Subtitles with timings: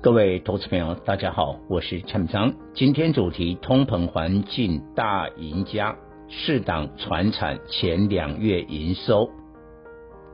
[0.00, 2.54] 各位投资朋友，大家好，我是陈章。
[2.72, 5.96] 今天主题：通膨环境大赢家，
[6.30, 9.28] 四档传产前两月营收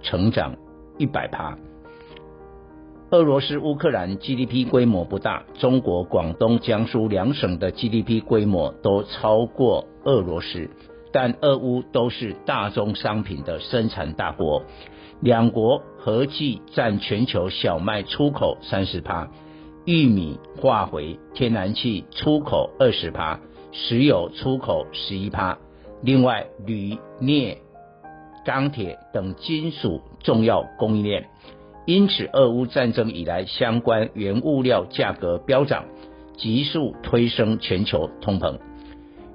[0.02, 0.54] 成长
[0.98, 1.56] 一百趴。
[3.10, 10.68] 俄罗斯、乌克兰 GDP 规模不大，中国广东、江苏两省的 GDP 规模都超过俄罗斯。
[11.10, 14.62] 但俄乌都是大宗商品的生产大国，
[15.20, 19.30] 两国合计占全球小麦出口三十趴，
[19.86, 23.38] 玉米、化肥、天然气出口二十趴，
[23.70, 25.58] 石油出口十一趴。
[26.02, 27.58] 另外，铝、镍、
[28.46, 31.28] 钢铁等金属重要供应链，
[31.86, 35.84] 因此俄乌战争以来，相关原物料价格飙涨，
[36.38, 38.58] 急速推升全球通膨。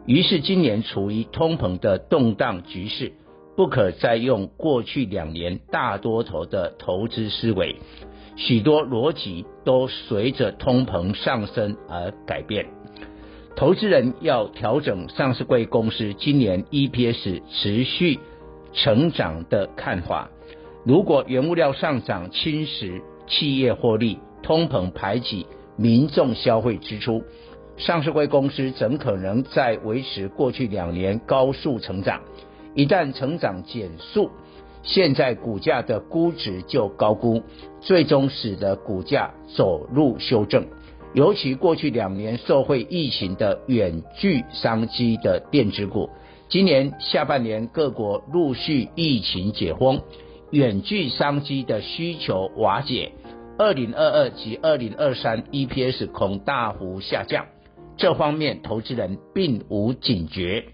[0.07, 3.13] 于是今年处于通膨的动荡局势，
[3.55, 7.75] 不可再用过去两年大多头的投资思维，
[8.39, 12.65] 许多逻辑都随着通膨上升而改变。
[13.57, 18.17] 投资人要调整上市柜公司今年 EPS 持续
[18.71, 20.29] 成长的看法。
[20.85, 25.45] 如果原物料上涨侵蚀企业获利，通膨排挤
[25.75, 27.21] 民众消费支出。
[27.75, 32.21] 上市柜公司怎可能再维持过去两年高速成长？
[32.73, 34.31] 一旦成长减速，
[34.81, 37.43] 现在股价的估值就高估，
[37.81, 40.65] 最终使得股价走入修正。
[41.13, 46.09] 尤其过去两年受惠疫情的远距商机的电子股，
[46.47, 50.01] 今年下半年各国陆续疫情解封，
[50.51, 53.11] 远距商机的需求瓦解，
[53.57, 57.47] 二零二二及二零二三 EPS 恐大幅下降。
[57.97, 60.65] 这方面投资人并无警觉，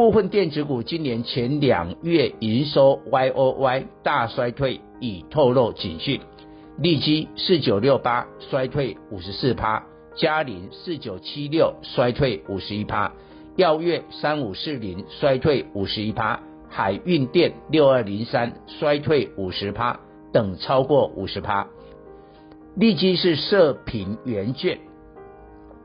[0.00, 6.18] 部分电子股今年前两月营收 YOY 大衰退已透露警讯。
[6.78, 9.84] 利基四九六八衰退五十四趴，
[10.16, 13.12] 嘉凌四九七六衰退五十一趴，
[13.56, 16.40] 耀月三五四零衰退五十一趴，
[16.70, 20.00] 海运电六二零三衰退五十趴
[20.32, 21.68] 等超过五十趴。
[22.74, 24.78] 利基是射频元件。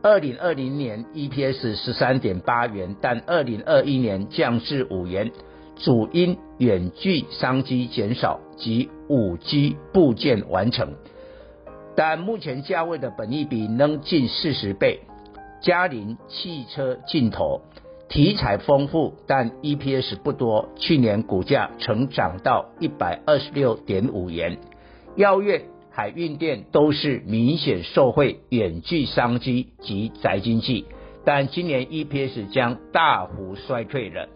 [0.05, 5.31] 二零二零年 EPS 十三点八元，但二零二一年降至五元，
[5.77, 10.93] 主因远距商机减少及五 G 部件完成。
[11.95, 14.99] 但目前价位的本益比仍近四十倍。
[15.59, 17.61] 嘉凌汽车镜头
[18.07, 24.59] 题材丰富，但 EPS 不多，去年股价曾涨到一百二十六点五元。
[25.15, 25.65] 耀月。
[25.95, 30.83] 海运电都是明显受惠远距商机及宅经济，
[31.23, 34.27] 但今年 EPS 将大幅衰退了。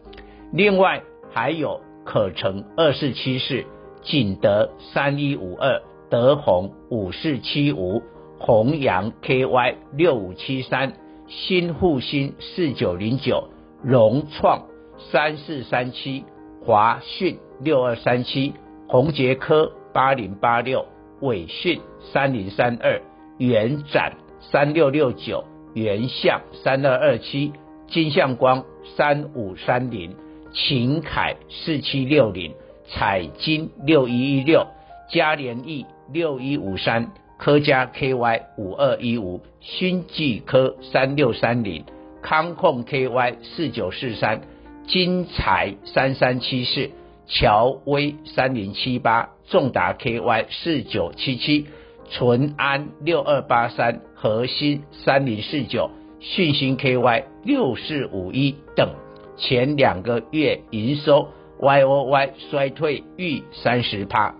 [0.53, 1.03] 另外
[1.33, 3.65] 还有可成二四七四、
[4.03, 8.01] 景德三一五二、德宏五四七五、
[8.39, 10.93] 弘阳 KY 六五七三、
[11.27, 13.49] 新沪新四九零九、
[13.83, 14.63] 融创
[15.11, 16.23] 三四三七、
[16.65, 18.53] 华讯六二三七、
[18.87, 20.85] 宏杰科八零八六。
[21.21, 21.79] 纬讯
[22.13, 23.01] 三零三二，
[23.37, 25.43] 元展三六六九，
[25.73, 27.51] 元相三二二七，
[27.87, 28.63] 金相光
[28.95, 30.15] 三五三零，
[30.51, 32.53] 秦凯四七六零，
[32.87, 34.65] 彩金六一一六，
[35.09, 41.83] 嘉联益六一五三，科嘉 KY 五二一五，勋季科三六三零，
[42.21, 44.41] 康控 KY 四九四三，
[44.87, 46.89] 精材三三七四。
[47.31, 51.65] 乔威三零七八，重达 KY 四九七七，
[52.09, 55.89] 淳安六二八三，核心三零四九，
[56.19, 58.89] 讯芯 KY 六四五一等，
[59.37, 61.29] 前两个月营收
[61.59, 64.35] YOY 衰退逾三十趴，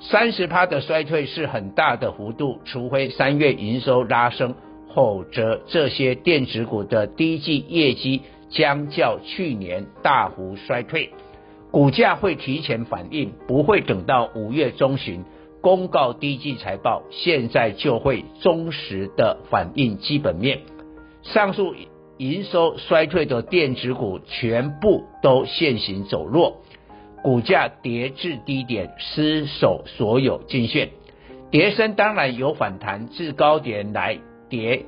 [0.00, 4.54] 三十趴的衰退是很大的幅度，除非三月营收拉升，
[4.92, 11.10] 否则这些电子股的第一季业绩将较去年大幅衰退。
[11.70, 15.24] 股价会提前反应，不会等到五月中旬
[15.60, 20.60] 公告低季财报，现在就会忠实的反映基本面。
[21.22, 21.74] 上述
[22.16, 26.62] 营收衰退的电子股全部都现行走弱，
[27.22, 30.90] 股价跌至低点，失守所有均线。
[31.50, 34.18] 跌升当然有反弹，至高点来
[34.48, 34.86] 跌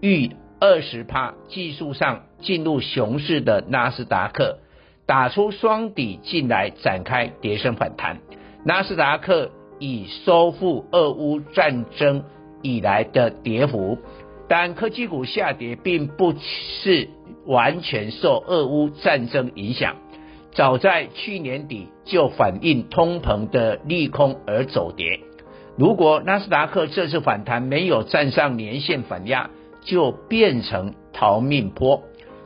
[0.00, 0.30] 逾
[0.60, 4.58] 二十趴，技术上进入熊市的纳斯达克
[5.06, 8.18] 打出双底进来，展开跌升反弹。
[8.64, 12.24] 纳斯达克已收复俄乌战争
[12.62, 13.98] 以来的跌幅，
[14.48, 17.08] 但科技股下跌并不是
[17.44, 19.96] 完全受俄乌战争影响。
[20.52, 25.20] 早在去年底就反映通膨的利空而走跌。
[25.76, 29.50] 如果纳斯达克这次反弹没有站上年线反压，
[29.82, 32.04] 就变成逃命坡。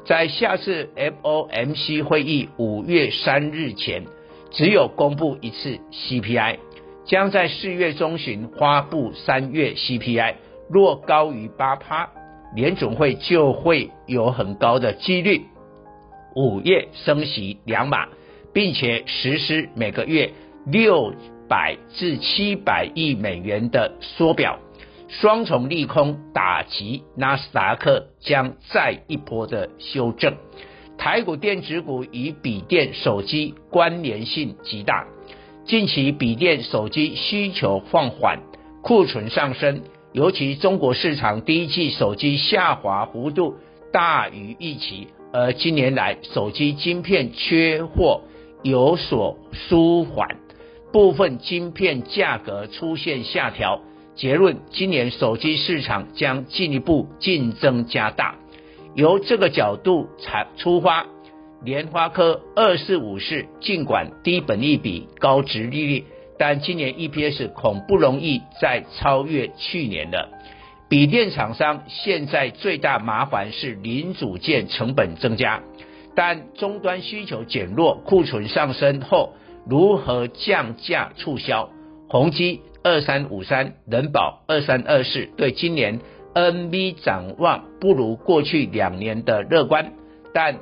[0.08, 4.06] 在下次 FOMC 会议五月三日前，
[4.50, 6.56] 只有公布一次 CPI，
[7.04, 10.36] 将在四月中旬发布三月 CPI。
[10.70, 12.08] 若高于八趴，
[12.54, 15.42] 联总会就会有很高的几率。
[16.34, 18.08] 五月升息两码，
[18.54, 20.32] 并且实施每个月
[20.64, 21.12] 六
[21.50, 24.58] 百至七百亿美元的缩表，
[25.08, 30.34] 双重利空打击纳斯达克将再一波的修正。
[30.98, 35.06] 台股电子股与笔电、手机关联性极大，
[35.64, 38.40] 近期笔电、手机需求放缓，
[38.82, 39.82] 库存上升，
[40.12, 43.54] 尤其中国市场第一季手机下滑幅度
[43.92, 45.08] 大于预期。
[45.32, 48.22] 而近年来，手机晶片缺货
[48.62, 50.36] 有所舒缓，
[50.92, 53.80] 部分晶片价格出现下调。
[54.18, 58.34] 结论：今年手机市场将进一步竞争加大。
[58.96, 61.06] 由这个角度才出发，
[61.62, 66.04] 联发科二四五四尽管低本益比、高殖利率，
[66.36, 70.28] 但今年 EPS 恐不容易再超越去年了。
[70.88, 75.62] 笔电厂商现在最大麻烦是零组件成本增加，
[76.16, 81.70] 但终端需求减弱，库存上升后如何降价促销？
[82.08, 86.00] 宏基二三五三、人保二三二四对今年
[86.34, 89.92] NB 展望不如过去两年的乐观，
[90.32, 90.56] 但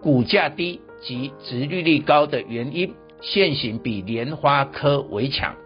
[0.00, 5.56] 股价低及殖利率高的原因，现行比联发科为强，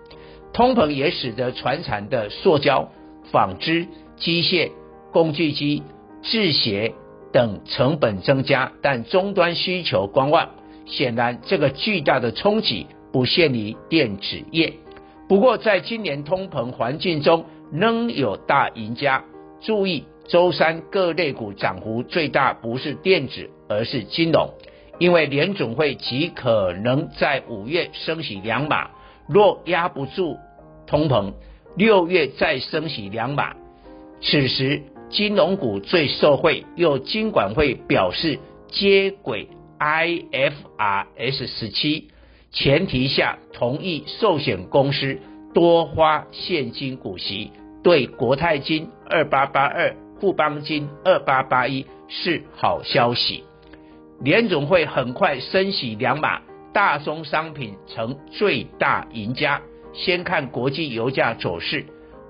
[0.53, 2.91] 通膨也使得传产的塑胶。
[3.33, 4.71] 纺织、机械、
[5.11, 5.83] 工具机、
[6.23, 6.93] 制鞋
[7.33, 10.51] 等成本增加，但终端需求观望。
[10.87, 14.75] 显然，这个巨大的冲击不限于电子业。
[15.29, 19.25] 不过，在今年通膨环境中，仍有大赢家。
[19.61, 24.51] 注意，周三各类股涨幅最大不是电子，而是金融，
[24.99, 28.91] 因为联总会极可能在五月升息两码，
[29.27, 30.37] 若压不住
[30.87, 31.33] 通膨。
[31.77, 33.57] 六月再升息两码，
[34.21, 36.65] 此时金融股最受惠。
[36.77, 38.39] 又金管会表示
[38.69, 39.49] 接轨
[39.81, 42.09] IFRS 十七
[42.55, 45.19] 前提下，同意寿险公司
[45.53, 47.51] 多发现金股息，
[47.83, 53.43] 对国泰金二八八二、富邦金二八八一是好消息。
[54.21, 56.43] 联总会很快升息两码，
[56.73, 59.61] 大宗商品成最大赢家。
[59.93, 61.85] 先看国际油价走势，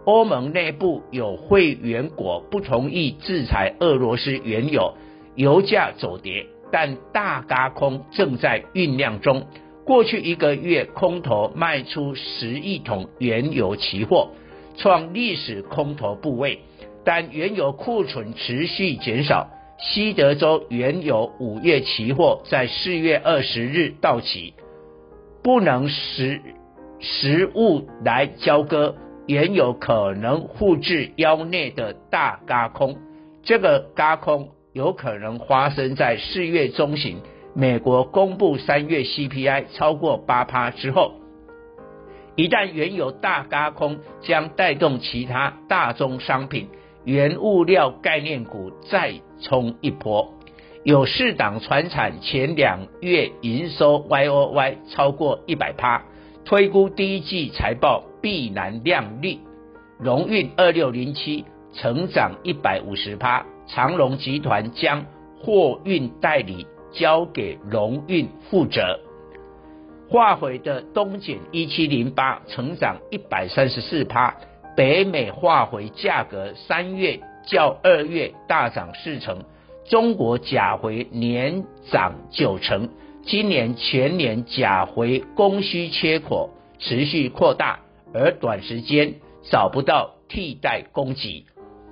[0.06, 4.94] 欧盟内部有会员国不同意制裁俄罗斯原油，
[5.34, 9.46] 油价走跌，但大轧空正在酝酿中。
[9.84, 14.30] 过去一个月，空头卖出十亿桶原油期货，
[14.76, 16.60] 创历史空头部位，
[17.04, 19.48] 但原油库存持续减少。
[19.78, 24.54] 西德州原油五月期货在四月二十日到期，
[25.42, 26.40] 不能实。
[27.00, 28.94] 实物来交割，
[29.26, 32.96] 原有可能复制腰内的大轧空，
[33.42, 37.18] 这个轧空有可能发生在四月中旬，
[37.56, 41.12] 美国公布三月 CPI 超过八趴之后，
[42.34, 46.68] 一旦原油大轧空，将带动其他大宗商品、
[47.04, 50.34] 原物料概念股再冲一波。
[50.82, 56.02] 有四档船产前两月营收 YOY 超过一百趴。
[56.44, 59.40] 推估第一季财报必然亮丽，
[59.98, 65.06] 荣运二六零七成长一百五十趴，长荣集团将
[65.40, 69.00] 货运代理交给荣运负责。
[70.08, 74.36] 化肥的东碱一七零八成长一百三十四趴，
[74.76, 79.44] 北美化肥价格三月较二月大涨四成，
[79.88, 82.88] 中国甲肥年涨九成。
[83.22, 87.80] 今年全年甲肥供需缺口持续扩大，
[88.12, 89.14] 而短时间
[89.50, 91.46] 找不到替代供给。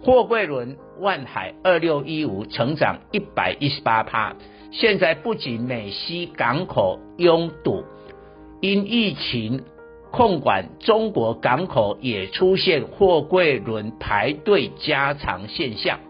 [0.05, 4.37] 货柜轮万海二六一五成长一百一十八趴，
[4.73, 7.85] 现在不仅美西港口拥堵，
[8.63, 9.65] 因疫情
[10.11, 16.01] 控管中国港口也出现货柜轮排队加长现象，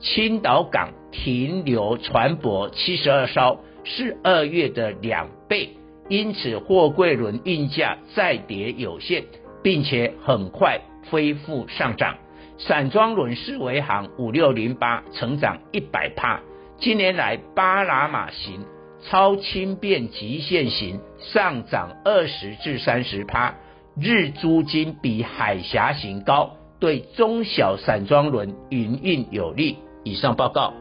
[0.00, 5.70] 青岛港停留船舶七十二艘，是二月的两倍，
[6.10, 9.24] 因此货柜轮运价再跌有限，
[9.62, 10.78] 并且很快
[11.10, 12.16] 恢复上涨。
[12.58, 16.42] 散装轮四维航五六零八成长一百帕，
[16.82, 18.64] 今年来巴拿马型。
[19.02, 23.54] 超轻便极限型上涨二十至三十趴，
[23.98, 29.78] 日租金比海峡型高，对中小散装轮营运有利。
[30.04, 30.74] 以上报告。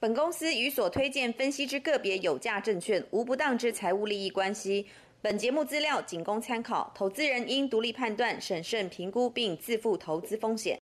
[0.00, 4.86] 本公司与所推荐分析之个别有价证券无不当之财务利益关系。
[5.20, 10.80] 本节目资料仅供参考，投资人应独立判断、审慎评估并自负投资风险。